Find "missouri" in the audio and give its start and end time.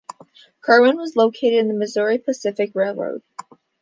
1.75-2.17